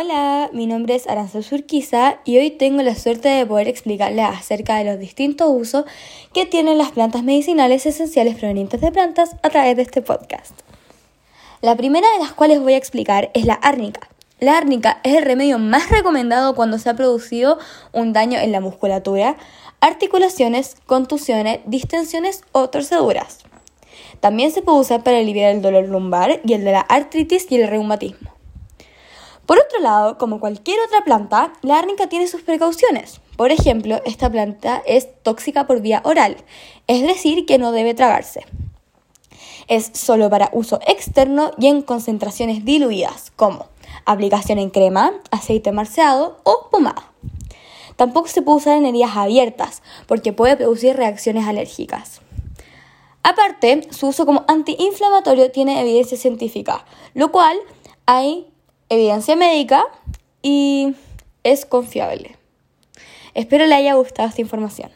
[0.00, 4.76] Hola, mi nombre es Aranzal Surquiza y hoy tengo la suerte de poder explicarles acerca
[4.76, 5.86] de los distintos usos
[6.32, 10.52] que tienen las plantas medicinales esenciales provenientes de plantas a través de este podcast.
[11.62, 14.08] La primera de las cuales voy a explicar es la árnica.
[14.38, 17.58] La árnica es el remedio más recomendado cuando se ha producido
[17.92, 19.34] un daño en la musculatura,
[19.80, 23.40] articulaciones, contusiones, distensiones o torceduras.
[24.20, 27.56] También se puede usar para aliviar el dolor lumbar y el de la artritis y
[27.56, 28.37] el reumatismo.
[29.48, 33.22] Por otro lado, como cualquier otra planta, la árnica tiene sus precauciones.
[33.38, 36.36] Por ejemplo, esta planta es tóxica por vía oral,
[36.86, 38.44] es decir, que no debe tragarse.
[39.66, 43.68] Es solo para uso externo y en concentraciones diluidas, como
[44.04, 47.10] aplicación en crema, aceite marceado o pomada.
[47.96, 52.20] Tampoco se puede usar en heridas abiertas, porque puede producir reacciones alérgicas.
[53.22, 57.56] Aparte, su uso como antiinflamatorio tiene evidencia científica, lo cual
[58.04, 58.46] hay
[58.88, 59.84] evidencia médica
[60.42, 60.94] y
[61.44, 62.36] es confiable.
[63.34, 64.90] Espero le haya gustado esta información.